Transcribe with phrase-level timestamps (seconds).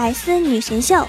[0.00, 1.06] 百思女神秀，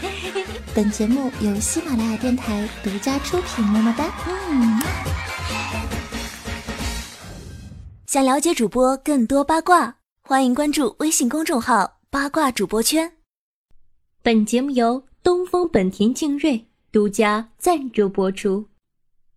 [0.75, 3.63] 本节目由喜马拉雅电台独家出品。
[3.63, 4.13] 么么哒！
[4.49, 4.81] 嗯。
[8.05, 13.13] 想了解主播更多八卦，欢迎关注微信公众号“八卦主播圈”。
[14.21, 18.67] 本节目由东风本田劲锐独家赞助播出。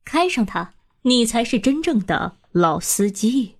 [0.04, 3.54] 开上它，你才是真正的老司机。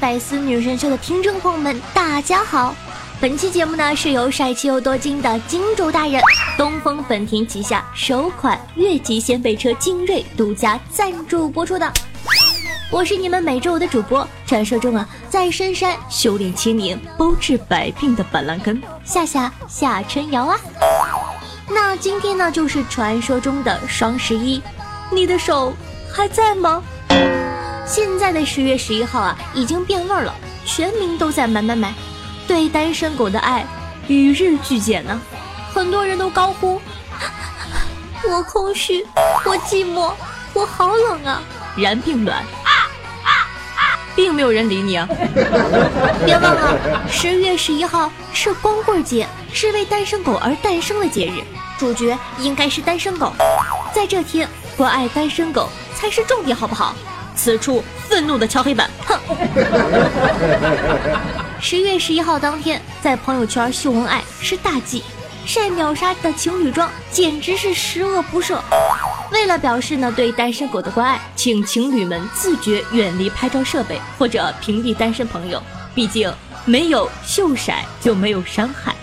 [0.00, 2.74] 百思女神秀的听众朋友们，大家好！
[3.20, 6.22] 本期节目呢是由帅气又多金的金主大人
[6.56, 11.92] 东风本田旗下首款越级掀背车精锐独家赞助播出的。
[12.92, 20.56] 我是你们每周五的主播，传说中啊在深山修炼千年包治百病的板蓝根夏夏夏春瑶啊。
[21.68, 24.62] 那今天呢就是传说中的双十一，
[25.10, 25.72] 你的手
[26.12, 26.82] 还在吗？
[27.88, 30.34] 现在的十月十一号啊，已经变味儿了，
[30.66, 31.94] 全民都在买买买，
[32.46, 33.66] 对单身狗的爱
[34.08, 35.18] 与日俱减呢。
[35.72, 36.78] 很多人都高呼
[38.28, 39.06] ：“我空虚，
[39.46, 40.12] 我寂寞，
[40.52, 41.42] 我好冷啊！”
[41.78, 42.44] 然并卵，
[44.14, 45.08] 并没有人理你啊。
[46.26, 51.42] 别忘了，十月十一号是光棍节，是为单身狗而诞生的节日，
[51.78, 53.32] 主角应该是单身狗。
[53.94, 56.94] 在这天，关爱单身狗才是重点，好不好？
[57.38, 59.16] 此处愤怒的敲黑板，哼！
[61.62, 65.04] 十月十一号当天，在朋友圈秀恩爱是大忌，
[65.46, 68.58] 晒秒杀的情侣装简直是十恶不赦。
[69.30, 75.62] 为了表示呢对单身狗的关爱，请情侣们自觉远离拍照设备或者屏蔽单身朋友，
[75.94, 76.32] 毕竟
[76.64, 78.96] 没有秀色就没有伤害。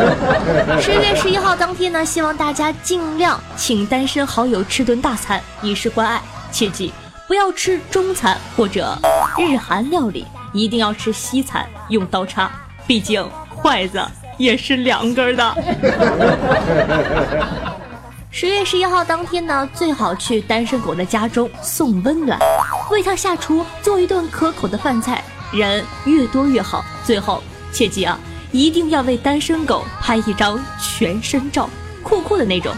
[0.80, 6.92] 十月十一号当天呢，希望大家尽量请单身好友吃顿大餐，以示关爱，切记。
[7.28, 8.96] 不要吃中餐或者
[9.36, 12.50] 日韩料理，一定要吃西餐，用刀叉，
[12.86, 13.22] 毕竟
[13.54, 14.02] 筷子
[14.38, 15.56] 也是两根的。
[18.30, 22.38] 十月十一号当天呢，最好去单身狗的家中送温暖，
[22.90, 25.22] 为他下厨做一顿可口的饭菜，
[25.52, 26.82] 人越多越好。
[27.04, 28.18] 最后切记啊，
[28.52, 31.68] 一定要为单身狗拍一张全身照，
[32.02, 32.74] 酷酷的那种，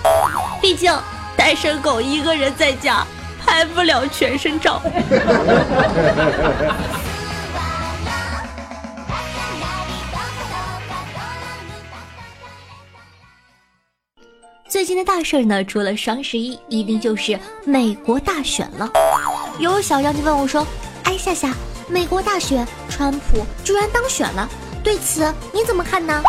[0.60, 0.92] 毕竟
[1.36, 3.06] 单身狗一个人在家。
[3.50, 4.80] 拍不了全身照。
[14.68, 18.88] 最近的大事呢，除了双十一，一定就是美国大选了。
[19.58, 20.64] 有小妖精问我说
[21.02, 21.52] ：“哎，夏夏，
[21.88, 24.48] 美国大选，川普居然当选了，
[24.84, 26.22] 对此你怎么看呢？”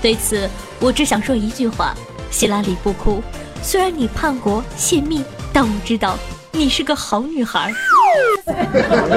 [0.00, 1.92] 对此，我只想说一句话：
[2.30, 3.20] 希拉里不哭。
[3.60, 5.24] 虽然你叛国泄密。
[5.60, 6.16] 但我知道
[6.52, 7.74] 你是个好女孩。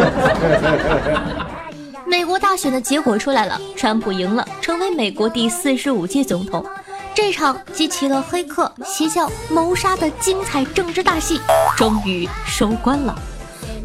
[2.04, 6.66] 美国大选的结果出来了，川普赢了，成为美国第四十五届总统。
[7.14, 11.40] 这场集齐了黑客、邪教、谋杀的精彩政治大戏
[11.78, 13.16] 终于收官了。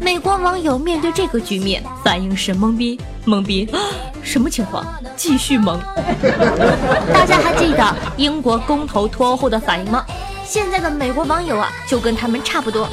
[0.01, 3.71] 美国网友面对这个局面，反应是懵逼，懵逼，
[4.23, 4.83] 什么情况？
[5.15, 5.77] 继续懵。
[7.13, 10.03] 大家还记得英国公投脱欧后的反应吗？
[10.47, 12.87] 现在的美国网友啊，就跟他们差不多，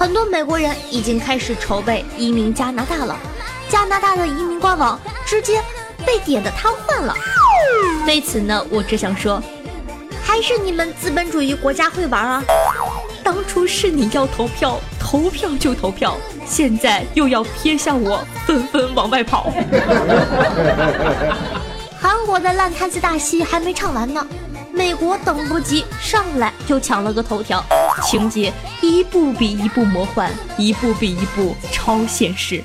[0.00, 3.16] 很多美国人已经开始筹备移民加拿大了。
[3.68, 5.62] 加拿大的移民官网直接
[6.04, 7.14] 被点的瘫痪了。
[8.04, 9.40] 对此呢，我只想说，
[10.24, 12.42] 还是你们资本主义国家会玩啊！
[13.22, 19.52] 当初是你要投票，投票就投票，现在又要撇下我，纷纷往外跑。
[22.00, 24.26] 韩国的烂摊子大戏还没唱完呢。
[24.78, 27.60] 美国等不及，上来就抢了个头条，
[28.06, 32.62] 情节一部比一部魔幻，一部比一部超现实。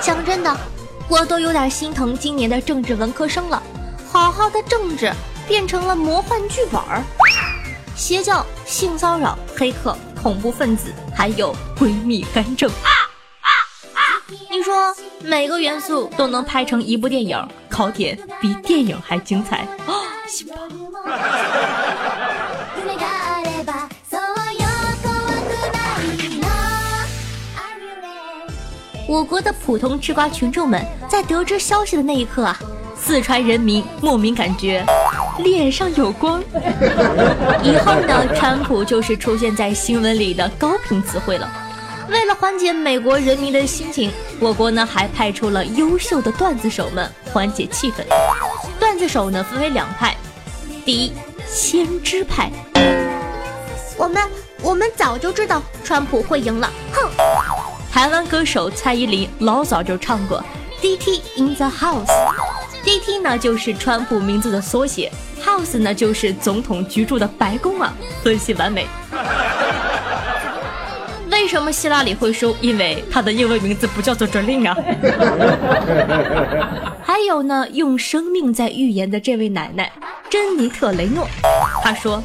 [0.00, 0.56] 讲真的，
[1.06, 3.62] 我都有点心疼今年的政治文科生了。
[4.10, 5.12] 好好的政治
[5.46, 7.02] 变成了魔幻剧本儿，
[7.94, 12.70] 邪教、性骚扰、黑客、恐怖分子，还有闺蜜干政。
[14.50, 19.68] 你说每个元素都能拍成一部电影，考点比电影还精彩
[29.06, 32.58] 我国的普通吃瓜群众们在得知消息的那一刻啊，
[32.94, 34.84] 四川人民莫名感觉
[35.38, 36.42] 脸上有光。
[37.62, 41.50] 以后呢，川普就是出现在新闻里的高频词汇了。
[42.10, 44.10] 为了缓解美国人民的心情，
[44.40, 47.96] 我国呢还派出了优秀的段子手们缓解气氛。
[48.78, 50.16] 段子手呢分为两派，
[50.88, 51.12] 第一，
[51.46, 52.50] 先知派。
[53.98, 54.22] 我们
[54.62, 56.72] 我们早就知道川普会赢了。
[56.94, 57.10] 哼！
[57.92, 60.42] 台湾歌手蔡依林老早就唱过
[60.80, 65.12] “DT in the house”，DT 呢就是川普名字的缩写
[65.44, 67.92] ，House 呢就是总统居住的白宫啊，
[68.24, 68.86] 分析完美。
[71.30, 72.56] 为什么希拉里会输？
[72.62, 74.74] 因为她的英文名字不叫做 i n 啊。
[77.04, 79.92] 还有呢，用生命在预言的这位奶奶
[80.38, 81.26] 珍妮特·雷诺，
[81.82, 82.22] 她说：“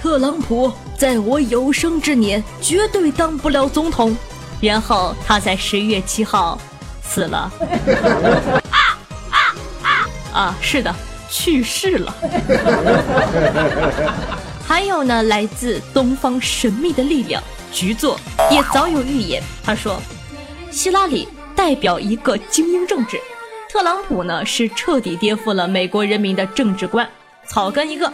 [0.00, 4.16] 特朗普在我有生之年绝对当不了总统。”
[4.58, 6.58] 然后他在十一月七号
[7.02, 7.52] 死了。
[8.70, 8.98] 啊
[9.30, 9.36] 啊
[9.82, 10.08] 啊！
[10.32, 10.90] 啊，是的，
[11.28, 12.16] 去世了。
[14.66, 17.42] 还有呢，来自东方神秘的力量。
[17.70, 18.18] 局座
[18.50, 20.00] 也早有预言，他说，
[20.70, 23.20] 希拉里代表一个精英政治，
[23.68, 27.06] 特朗普呢是彻底颠覆了美国人民的政治观，
[27.46, 28.10] 草根一个，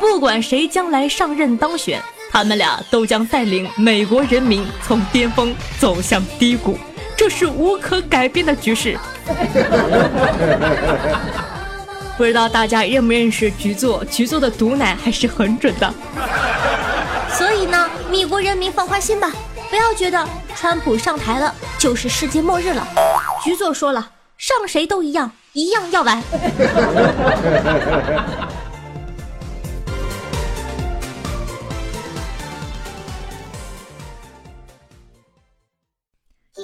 [0.00, 2.02] 不管谁将来上任当选，
[2.32, 6.76] 他们俩都将带领美国人民从巅峰走向低谷，
[7.16, 8.98] 这是无可改变的局势。
[12.18, 14.04] 不知道大家认不认识局座？
[14.06, 15.94] 局座的毒奶还是很准的。
[17.30, 19.30] 所以呢，美国人民放宽心吧，
[19.70, 22.84] 不要觉得川普上台了就是世界末日了。
[23.44, 24.04] 局座说了，
[24.38, 26.22] 上谁都一样，一样要完。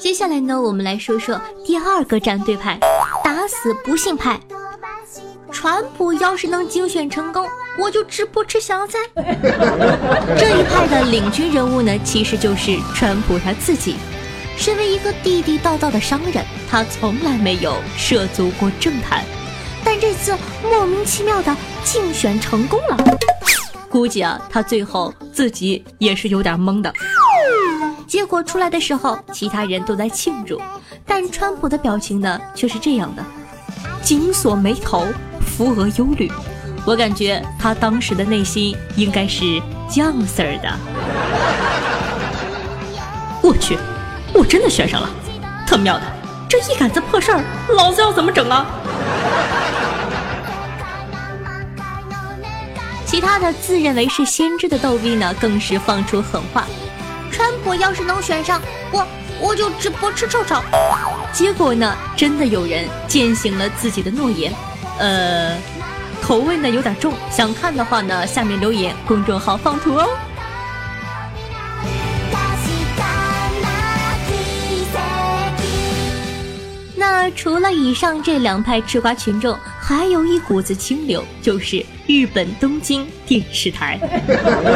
[0.01, 2.79] 接下来呢，我们来说说第二个战队派，
[3.25, 4.39] 打死不信派。
[5.51, 7.49] 川普要是能竞选成功，
[7.79, 8.99] 我就直播吃香菜。
[10.39, 13.97] 这一派的领军人物呢，其实就是川普他自己。
[14.57, 19.23] 身为一个地地道道的商人，他从来没有涉足过政坛，
[19.85, 21.55] 但这次莫名其妙的
[21.85, 22.97] 竞选成功了。
[23.91, 26.93] 估计啊，他最后自己也是有点懵的。
[28.07, 30.61] 结果出来的时候，其他人都在庆祝，
[31.07, 33.25] 但川普的表情呢，却是这样的：
[34.03, 35.07] 紧锁眉头。
[35.47, 36.33] 扶额忧虑，
[36.85, 40.69] 我感觉他当时的内心应该是酱色儿的。
[43.41, 43.79] 我去，
[44.35, 45.09] 我真的选上了，
[45.65, 46.03] 特妙的！
[46.49, 47.41] 这一杆子破事儿，
[47.77, 48.67] 老子要怎么整啊？
[53.07, 56.65] 其他的自认为是先知的逗逼呢，更是放出狠话：
[57.31, 58.61] 川普要是能选上，
[58.91, 59.07] 我
[59.41, 60.61] 我就直播吃臭臭。
[61.33, 64.53] 结果呢，真的有人践行了自己的诺言。
[64.99, 65.57] 呃，
[66.21, 70.09] 口味呢有点重，想看的话呢，下面留言，公众号放图哦。
[77.17, 81.77] 那除了以上这两派吃瓜群众，还有一股子清流，就是
[82.09, 83.97] 日本东京电视台。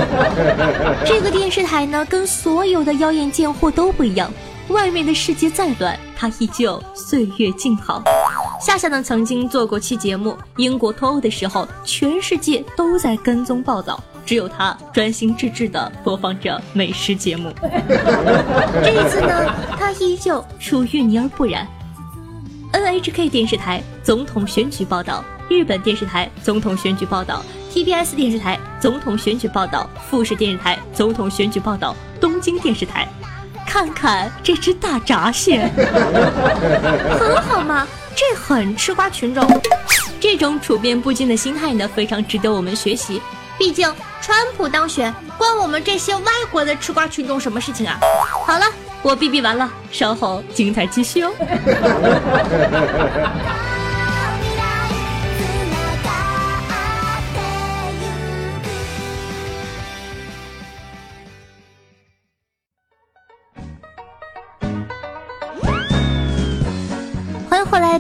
[1.04, 4.32] 这个电视台呢，跟所有的妖艳贱货都不一样，
[4.68, 8.04] 外面的世界再乱，它依旧岁月静好。
[8.64, 17.52] 夏夏呢曾经做过期节目，英国脱欧的时候，全世界都在跟踪报道，只有他专心致志地播放着美食节目。
[18.80, 21.66] 这一次呢，他依旧出淤泥而不染。
[22.72, 27.42] NHK 电视台总统选举报道，日本电视台总统选举报道
[27.72, 33.08] ，TBS 电视台总统选举报道，富士电视台总统选举报道，东京电视台，
[33.66, 35.66] 看看这只大闸蟹，
[37.18, 37.86] 很好嘛。
[38.14, 39.48] 这很吃瓜群众，
[40.18, 43.22] 这种处变不惊的心态呢，非常值得我们学习。
[43.56, 47.98] 毕竟川普当选，关我们这些外国的吃瓜群众什么事情啊？
[48.44, 48.66] 好了，
[49.02, 51.30] 我哔哔完了，稍后精彩继续哦。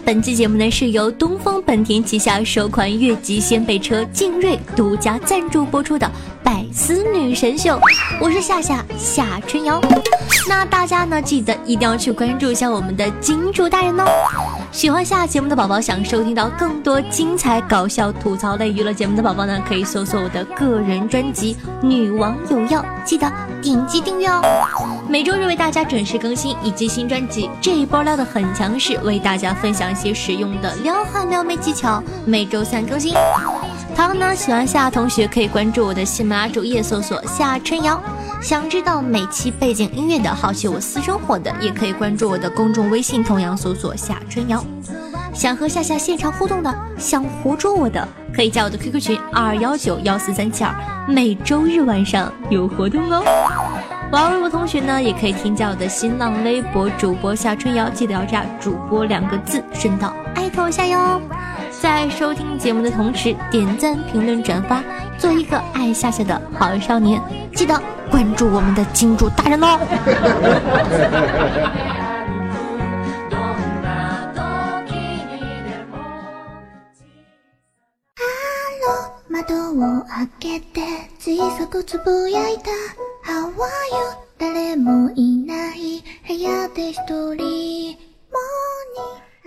[0.08, 6.06] 本期节目呢是由东风本田旗下首款越级掀背车劲锐独家赞助播出的
[6.42, 7.78] 《百思女神秀》，
[8.18, 9.78] 我是夏夏夏春瑶。
[10.48, 14.57] 那大家呢记得一定要去关注一下我们的金主大人哦。
[14.70, 21.54] 喜欢下节目的宝宝，想收听到更多精彩搞笑吐槽类娱乐节目的宝宝呢，可以搜索我的个人专辑
[21.86, 23.30] 《女王有药》，记得
[23.62, 24.40] 点击订阅哦。
[25.08, 32.02] 每周日为大家准时更新，以及新专辑这一波撩的很强势，为大家分享一些实用的撩汉撩妹技巧。
[32.24, 33.14] 每周三更新。
[33.96, 38.00] 同样呢，喜欢夏同学可以关注我的喜马拉主页，搜索夏春瑶。
[38.40, 44.64] 想知道每期背景音乐的好奇我私生活的，也可以关注我的公众微信，同样搜索夏春瑶。
[45.34, 50.72] 想和夏夏现场互动的，想活捉我的，可以加我的 QQ 群二幺九幺四三七二，
[51.08, 53.22] 每周日晚上有活动哦。
[54.12, 61.20] 玩微博同学呢，也可以添加我的新浪微博主播夏春瑶，记得要加主播两个字，顺道艾特我下哟。
[61.80, 64.82] 在收听节目的同时，点赞、评论、转发，
[65.18, 67.20] 做一个爱夏夏的好少年。
[67.54, 69.78] 记得关注我们的金主大人哦。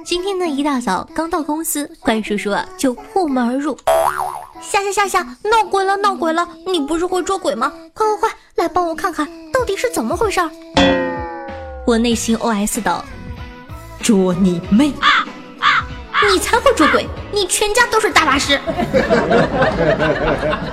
[0.03, 3.77] 今天呢，一大早刚到公司，怪叔叔啊就破门而入。
[4.61, 6.47] 夏夏夏夏，闹鬼了闹鬼了！
[6.67, 7.71] 你不是会捉鬼吗？
[7.93, 10.49] 快快快，来帮我看看到底是怎么回事儿！
[11.85, 13.03] 我内心 OS 道：
[14.01, 14.93] 捉你妹！
[16.31, 18.59] 你才会捉鬼，你全家都是大法师。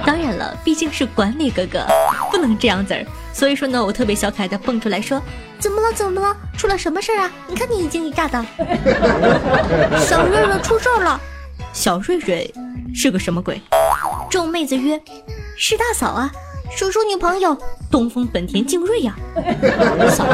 [0.05, 1.87] 当然了，毕竟是管理哥哥，
[2.31, 3.05] 不能这样子儿。
[3.33, 5.21] 所以说呢，我特别小可爱的蹦出来说
[5.59, 5.91] ：“怎么了？
[5.95, 6.37] 怎么了？
[6.59, 7.31] 出了什么事儿啊？
[7.47, 8.45] 你看你一惊一乍的，
[9.99, 11.19] 小瑞瑞出事儿了。
[11.73, 12.53] 小瑞瑞
[12.95, 13.61] 是个什么鬼？
[14.31, 15.01] 众妹子曰：
[15.57, 16.31] 是大嫂啊，
[16.77, 17.57] 叔叔女朋友
[17.91, 19.15] 东风本田劲锐呀。
[20.11, 20.27] 嫂，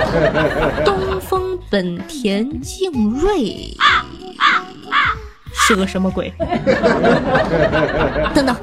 [0.84, 3.74] 东风本田劲锐。”
[5.66, 6.32] 是个什么鬼？
[8.34, 8.54] 等等，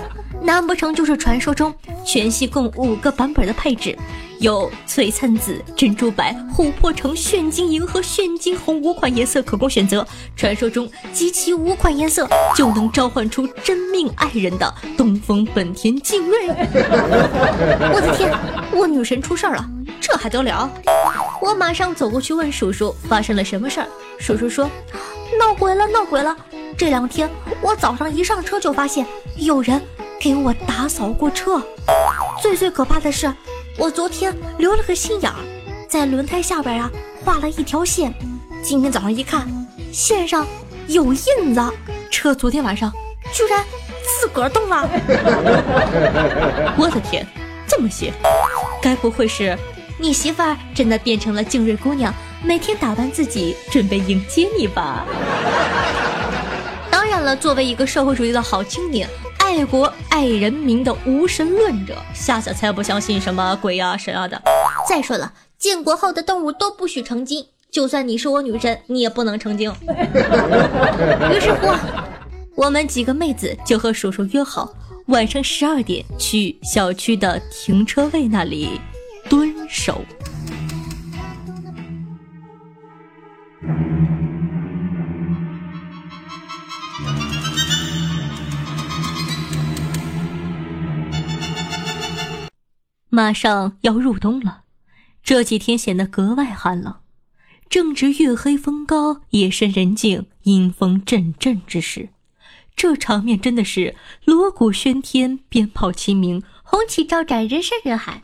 [0.41, 1.74] 难不成就是传说中
[2.05, 3.98] 全系共五个版本的配置，
[4.39, 10.05] 有璀璨紫、珍珠白、琥珀橙、炫金银和炫金红五款颜色可供选择？
[10.36, 16.48] 传说中集齐五款颜色就能召唤出真命爱人的东风本田劲锐？
[16.48, 18.33] 我的天，
[18.71, 19.65] 我女神出事儿了，
[20.00, 20.69] 这还得了？
[21.39, 23.88] 我马上走过去问叔叔发生了什么事儿。
[24.19, 24.69] 叔叔说。
[25.39, 26.36] 闹鬼了，闹鬼了！
[26.77, 27.27] 这两天
[27.62, 29.05] 我早上一上车就发现
[29.38, 29.81] 有人
[30.22, 31.60] 给我打扫过车。
[32.40, 33.34] 最最可怕的是，
[33.75, 35.36] 我昨天留了个心眼儿，
[35.90, 36.92] 在轮胎下边啊
[37.25, 38.13] 画了一条线。
[38.62, 39.48] 今天早上一看，
[39.92, 40.46] 线上
[40.86, 41.74] 有印子，
[42.12, 42.94] 车昨天晚上
[43.34, 43.66] 居然
[44.04, 44.88] 自个儿动了。
[46.78, 47.25] 我的天，
[47.68, 48.13] 这么邪！
[48.80, 49.58] 该不会是
[49.98, 52.13] 你媳妇儿真的变成了静瑞姑娘？
[52.44, 55.04] 每天打扮自己，准备迎接你吧。
[56.92, 59.10] 当然了，作为一个社会主义的好青年，
[59.51, 64.41] 爱国爱人民的无神论者，夏夏才不相信什么鬼啊神啊的。
[64.88, 69.70] 再说了，建国后的动物都不许成精，就算你是我女神，你也不能成精。
[71.36, 71.67] 于是乎，
[72.55, 74.74] 我们几个妹子就和叔叔约好，
[75.08, 78.79] 晚上十二点去小区的停车位那里
[79.29, 80.01] 蹲守。
[93.13, 94.62] 马上要入冬了，
[95.22, 96.96] 这几天显得格外寒冷。
[97.70, 102.08] 正值月黑风高、夜深人静、阴风阵阵之时，
[102.74, 108.22] 这场面真的是锣鼓喧天、鞭炮齐鸣、红旗招展、人山人海。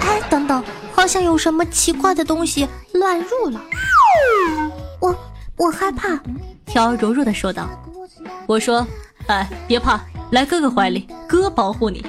[0.00, 0.62] 哎，等等，
[0.94, 3.60] 好像有什么奇怪的东西乱入了。
[5.00, 5.12] 我
[5.56, 6.16] 我害怕，
[6.64, 7.68] 条柔柔的说道。
[8.46, 8.86] 我说，
[9.26, 10.00] 哎，别怕，
[10.30, 12.06] 来哥哥怀里，哥保护你。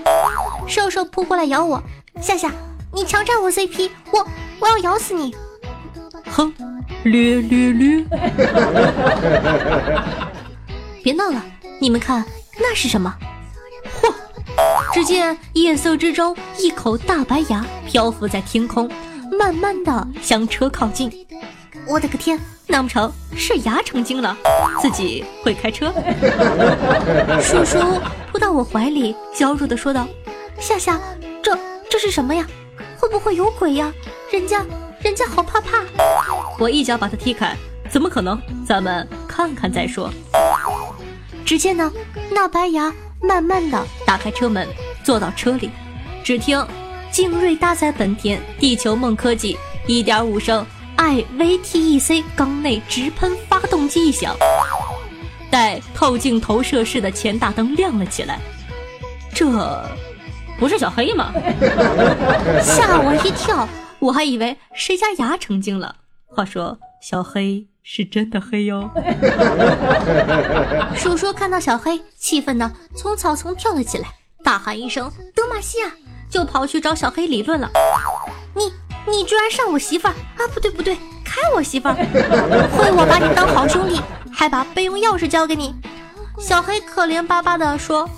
[0.67, 1.81] 兽兽扑过来咬我，
[2.21, 2.51] 夏夏，
[2.91, 4.27] 你强占我 CP，我
[4.59, 5.35] 我要咬死你！
[6.25, 6.53] 哼，
[7.03, 8.03] 略略略！
[11.03, 11.43] 别闹了，
[11.79, 12.25] 你们看
[12.57, 13.13] 那是什么？
[14.01, 14.13] 嚯！
[14.93, 18.89] 只见夜色之中，一口大白牙漂浮在天空，
[19.37, 21.11] 慢慢的向车靠近。
[21.87, 24.35] 我的个天，难不成是牙成精了，
[24.81, 25.93] 自己会开车？
[27.39, 27.77] 叔叔
[28.31, 30.07] 扑到我怀里，娇弱的说道。
[30.59, 30.99] 夏夏，
[31.41, 31.57] 这
[31.89, 32.45] 这是什么呀？
[32.97, 33.93] 会不会有鬼呀？
[34.31, 34.65] 人家
[35.01, 35.83] 人家好怕怕！
[36.59, 37.55] 我一脚把他踢开，
[37.89, 38.41] 怎么可能？
[38.65, 40.11] 咱们看看再说。
[41.45, 41.91] 只见呢，
[42.31, 44.67] 那白牙慢慢的打开车门，
[45.03, 45.69] 坐到车里，
[46.23, 46.65] 只听
[47.11, 49.57] 劲锐搭载本田地球梦科技
[49.87, 50.65] 1.5升
[50.97, 54.35] iVTEC 缸内直喷发动机一响，
[55.51, 58.39] 带透镜投射式的前大灯亮了起来。
[59.33, 59.45] 这。
[60.59, 61.31] 不是小黑吗？
[62.61, 63.67] 吓我一跳，
[63.99, 65.95] 我还以为谁家牙成精了。
[66.27, 68.89] 话说小黑是真的黑哟。
[70.95, 74.07] 鼠叔看到小黑，气愤的从草丛跳了起来，
[74.43, 75.91] 大喊一声“德玛西亚”，
[76.29, 77.69] 就跑去找小黑理论了。
[78.53, 78.71] 你
[79.11, 80.47] 你居然上我媳妇儿啊？
[80.53, 81.95] 不对不对，开我媳妇儿！
[82.75, 85.75] 亏我把你当好兄弟，还把备用钥匙交给你。
[86.39, 88.09] 小黑可怜巴巴的说：“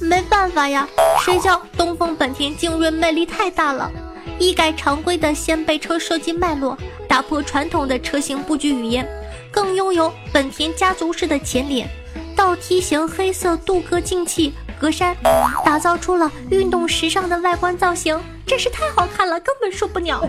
[0.00, 0.88] 没办法呀，
[1.24, 3.90] 谁叫东风本田劲锐魅力太大了，
[4.38, 6.76] 一改常规的掀背车设计脉络，
[7.06, 9.06] 打破传统的车型布局语言，
[9.50, 11.88] 更拥有本田家族式的前脸，
[12.34, 15.14] 倒梯形黑色镀铬进气格栅，
[15.64, 20.26] 打造出了运动时尚的外观造型，真是太好看了，根本受不了。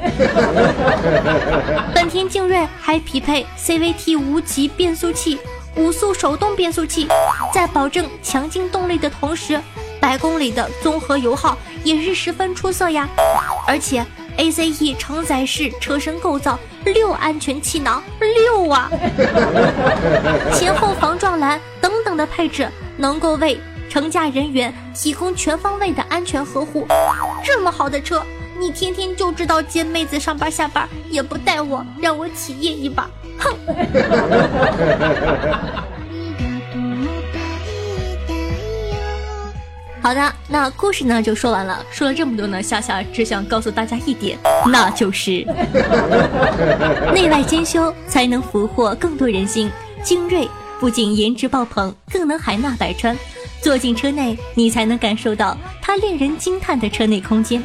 [1.96, 5.40] 本田劲锐还匹配 CVT 无级变速器。”
[5.76, 7.08] 五速手动变速器，
[7.54, 9.60] 在保证强劲动力的同时，
[10.00, 13.08] 百公里的综合油耗也是十分出色呀。
[13.68, 14.06] 而且
[14.38, 18.90] ACE 承载式车身构造，六安全气囊，六啊！
[20.54, 23.60] 前后防撞栏等等的配置，能够为
[23.90, 26.88] 乘驾人员提供全方位的安全呵护。
[27.44, 28.26] 这么好的车，
[28.62, 33.10] 你天天就知道接妹子上班下班，也不带我，让我体验一把。
[33.40, 33.58] 哼！
[40.00, 41.84] 好的，那故事呢就说完了。
[41.90, 44.38] 说了这么多呢，夏夏只想告诉大家一点，
[44.68, 45.44] 那就是
[47.16, 49.72] 内外兼修才能俘获更多人心。
[50.04, 50.48] 精锐
[50.80, 53.18] 不仅颜值爆棚，更能海纳百川。
[53.60, 57.64] 坐进车内，你才能感受到它令人惊叹的车内空间。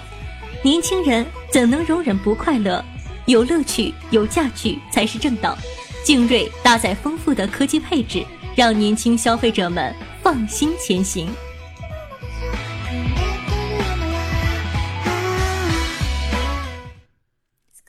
[0.66, 2.84] 年轻人怎能容忍不快乐？
[3.26, 5.56] 有乐趣、有价值才是正道。
[6.02, 9.94] 劲锐搭载丰富的科技配置，让年轻消费者们
[10.24, 11.28] 放心前行。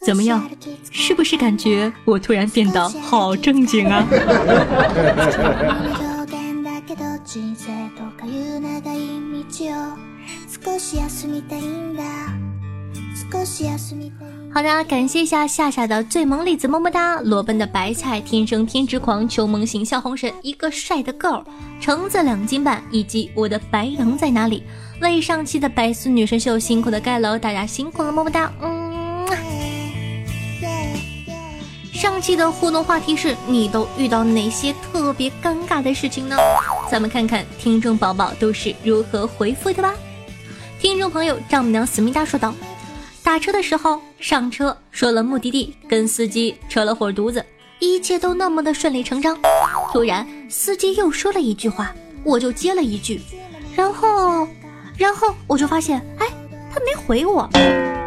[0.06, 0.48] 怎么样？
[0.92, 4.08] 是不是感觉我突然变得好正经啊？
[14.54, 21.44] 好的，感谢一下夏夏的最萌栗子么么哒，裸奔的白菜，天生偏执狂，求萌型笑红神，一个帅的 girl，
[21.80, 24.64] 橙子两斤半，以及我的白羊在哪里？
[25.02, 29.28] 为上期的百思女神秀辛苦的盖楼，大家辛苦了么么哒，嗯。
[31.94, 36.36] 上期的互动话题是你都遇到哪些特别尴尬的事情呢？
[36.92, 39.94] 咱们看看听众宝宝都是如何回复的吧。
[40.80, 42.54] 听众朋友丈母娘思密达说道。
[43.28, 47.46] 打车的时候上车说了目的地，跟司机扯了会犊子，
[47.78, 49.38] 一切都那么的顺理成章。
[49.92, 53.20] 突然司机又说了一句话，我就接了一句，
[53.76, 54.48] 然后，
[54.98, 56.28] 然后我就发现，哎，
[56.74, 57.50] 他没回我。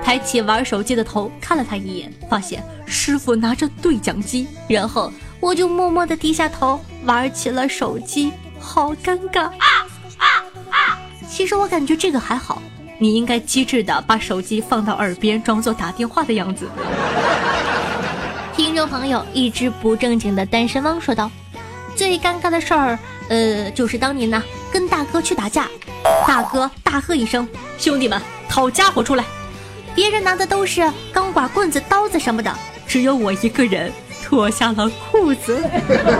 [0.02, 10.26] 抬起玩手机的头看了他一眼，发现师傅拿着对讲机，然后我就默默的低下头玩起了手机，好尴尬啊啊
[10.70, 10.98] 啊！
[11.28, 12.62] 其实我感觉这个还好。
[13.02, 16.68] 你应该机智的把手机放到耳边，装作打电话的样子。
[18.54, 21.30] 听众朋友，一只不正经的单身汪说道
[21.96, 22.98] ：“最尴尬的事儿，
[23.30, 25.66] 呃，就是当年呢，跟大哥去打架，
[26.28, 27.48] 大哥大喝一声
[27.80, 29.24] ：‘兄弟们，掏家伙出来！’
[29.96, 32.54] 别人拿的都是钢管、棍子、刀子什么的，
[32.86, 33.90] 只有我一个人
[34.22, 35.58] 脱下了裤子，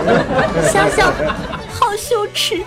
[0.73, 1.13] 想想
[1.69, 2.59] 好羞耻。”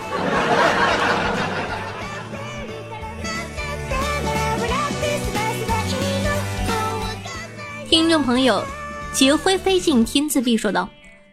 [7.94, 8.60] 听众朋友，
[9.12, 10.88] 劫灰飞尽天自闭说道：“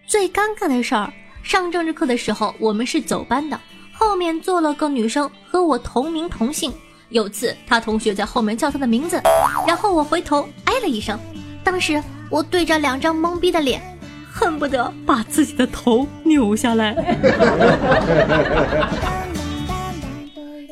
[0.06, 3.60] 最尴尬的事儿，上政治课的时候，我们是走班的，
[3.91, 6.71] 后面坐了个女生和我同名同姓。
[7.10, 9.19] 有次她同学在后面叫她的名字，
[9.65, 11.19] 然后我回头哎了一声，
[11.63, 13.82] 当时我对着两张懵逼的脸，
[14.32, 16.93] 恨不得把自己的头扭下来。”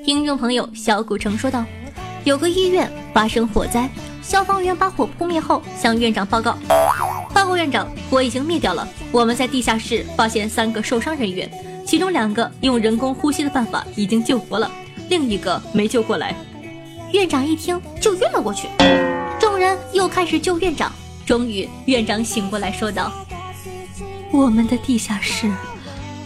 [0.06, 1.66] 听众朋友，小古城说道
[2.24, 3.90] ：“有个医院发生火灾。”
[4.22, 6.56] 消防员把火扑灭后，向院长报告
[7.34, 8.88] ：“报告院长，火已经灭掉了。
[9.12, 11.50] 我们在地下室发现三个受伤人员，
[11.84, 14.70] 其中两个用人工呼吸的办法已经救活了，
[15.10, 16.36] 另一个没救过来。”
[17.12, 18.68] 院长一听就晕了过去。
[19.40, 20.92] 众人又开始救院长。
[21.26, 23.12] 终于，院长醒过来说道
[24.32, 25.50] ：“我们的地下室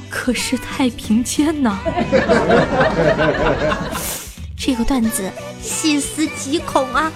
[0.09, 1.79] 可是太平间呐。”
[4.57, 5.29] 这个段子
[5.61, 7.11] 细思极恐啊！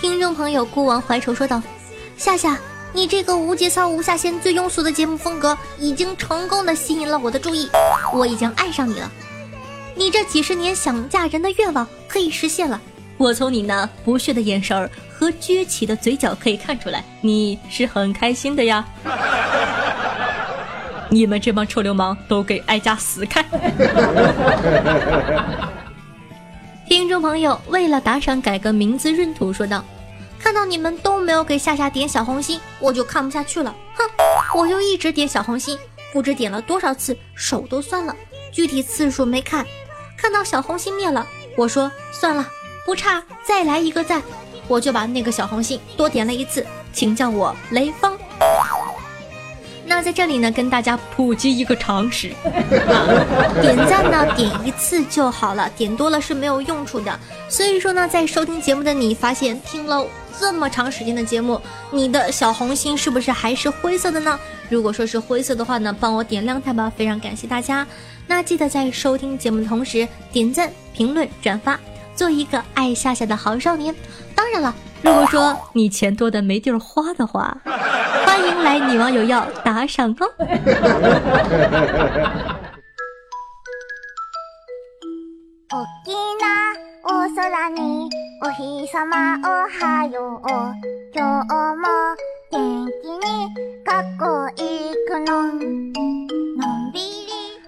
[0.00, 1.62] 听众朋友，孤王怀愁说道
[2.16, 2.58] ：“夏夏，
[2.92, 7.68] 你这个无节操、无下限、最庸俗的节目风格，已经成功的吸引了我的注意，
[8.12, 9.10] 我已经爱上你了。
[9.96, 12.80] 你这几十年想嫁人的愿望可以实现了。
[13.16, 18.86] 我从你那不屑的眼神和撅起的嘴角可以看出来，你是很开心的呀。”
[21.10, 23.44] 你们这帮臭流氓都给哀家死开！
[26.86, 29.84] 听众朋友为了打赏改个名字闰土说道
[30.38, 33.74] ：“看到你们都没有给夏夏点小红心，我就看不下去了。
[33.94, 34.04] 哼，
[34.56, 35.76] 我就一直点小红心，
[36.12, 38.14] 不知点了多少次，手都酸了。
[38.52, 39.66] 具体次数没看。
[40.16, 42.46] 看到小红心灭了，我说算了，
[42.86, 44.22] 不差，再来一个赞，
[44.68, 48.16] 我就把那个小红心多点了一次，请叫我雷锋。”
[49.90, 52.32] 那在这里呢，跟大家普及一个常识，
[53.60, 57.18] 点赞呢点一次就好了，点多了是没有用处的。
[57.48, 60.06] 所以说呢，在收听节目的你，发现听了
[60.38, 64.38] 这么长时间的节目，你的小红心是不是还是灰色的呢？
[64.68, 67.84] 如果说是灰色的话呢，帮我点亮它吧，非常感谢大家。
[68.28, 71.76] 那记得在收听节目的同时点赞、评论、转发，
[72.14, 73.92] 做一个爱夏夏的好少年。
[74.36, 74.72] 当然了。
[75.02, 77.56] 如果说你钱多的没地儿花的话，
[78.26, 80.30] 欢迎来女网友要打赏哦。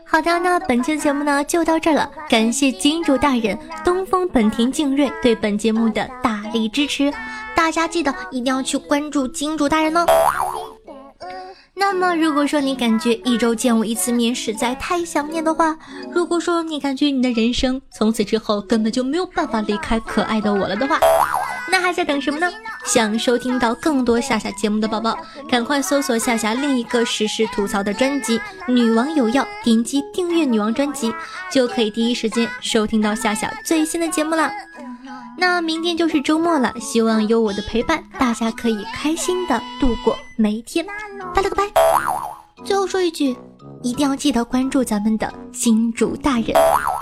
[0.04, 6.31] 好的，那本期的节目呢就到这儿了，感谢金主大人东风本田劲锐对本节目的大。
[6.52, 7.12] 力支持，
[7.54, 10.06] 大家记得一定要去关注金主大人哦。
[11.74, 15.76] 那么，如果说你感觉一周见我一次面实在太想念的话，
[16.12, 21.00] 如果说你感觉你的人生从此之后根本就没有办法离开可爱的我了的话，
[21.70, 22.48] 那还在等什么呢？
[22.84, 25.16] 想收听到更多夏夏节目的宝宝，
[25.48, 31.12] 赶快搜索夏夏另一个实时吐槽的专辑《女王有药》，点击订阅女王专辑，
[31.50, 34.52] 就可以第一时间收听到夏夏最新的节目了。
[35.38, 40.86] 那明天就是周末了，希望有我的陪伴，大家可以开心的度过每一天。
[41.34, 41.64] 拜了个拜。
[42.64, 43.36] 最后说一句，
[43.82, 46.52] 一定要记得关注咱们的金主大人，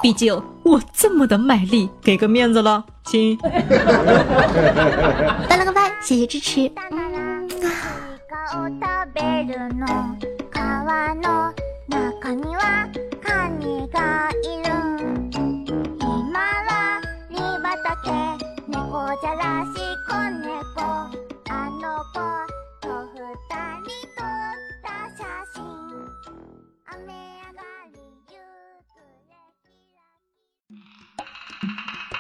[0.01, 3.37] 毕竟我这么的卖力，给个面子了，亲。
[5.49, 6.71] 拜了个拜，谢谢支持。